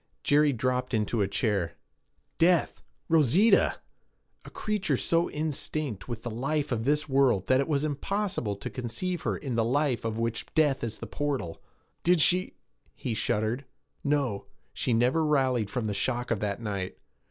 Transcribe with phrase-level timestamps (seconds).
[0.23, 1.75] Jerry dropped into a chair.
[2.39, 2.81] Death!
[3.07, 3.75] Rosita!
[4.43, 8.69] a creature so instinct with the life of this world that it was impossible to
[8.71, 11.61] conceive her in the life of which death is the portal.
[12.01, 12.55] 'Did she'
[13.05, 13.63] He shuddered.
[14.03, 14.47] 'No!
[14.73, 16.97] She never rallied from the shock of that night.